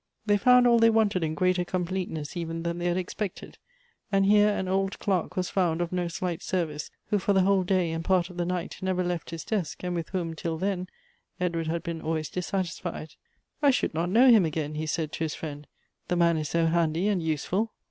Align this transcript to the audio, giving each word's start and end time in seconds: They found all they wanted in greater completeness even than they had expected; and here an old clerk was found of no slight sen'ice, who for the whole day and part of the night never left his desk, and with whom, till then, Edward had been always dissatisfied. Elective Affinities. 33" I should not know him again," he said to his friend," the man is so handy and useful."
They 0.25 0.35
found 0.35 0.65
all 0.65 0.79
they 0.79 0.89
wanted 0.89 1.23
in 1.23 1.35
greater 1.35 1.63
completeness 1.63 2.35
even 2.35 2.63
than 2.63 2.79
they 2.79 2.87
had 2.87 2.97
expected; 2.97 3.59
and 4.11 4.25
here 4.25 4.49
an 4.49 4.67
old 4.67 4.97
clerk 4.97 5.35
was 5.35 5.51
found 5.51 5.79
of 5.79 5.91
no 5.91 6.07
slight 6.07 6.39
sen'ice, 6.41 6.89
who 7.09 7.19
for 7.19 7.33
the 7.33 7.43
whole 7.43 7.63
day 7.63 7.91
and 7.91 8.03
part 8.03 8.27
of 8.31 8.37
the 8.37 8.43
night 8.47 8.77
never 8.81 9.03
left 9.03 9.29
his 9.29 9.45
desk, 9.45 9.83
and 9.83 9.93
with 9.93 10.09
whom, 10.09 10.33
till 10.33 10.57
then, 10.57 10.87
Edward 11.39 11.67
had 11.67 11.83
been 11.83 12.01
always 12.01 12.29
dissatisfied. 12.31 13.11
Elective 13.11 13.19
Affinities. 13.61 13.61
33" 13.61 13.67
I 13.67 13.69
should 13.69 13.93
not 13.93 14.09
know 14.09 14.29
him 14.31 14.43
again," 14.43 14.73
he 14.73 14.87
said 14.87 15.11
to 15.11 15.23
his 15.23 15.35
friend," 15.35 15.67
the 16.07 16.15
man 16.15 16.35
is 16.37 16.49
so 16.49 16.65
handy 16.65 17.07
and 17.07 17.21
useful." 17.21 17.71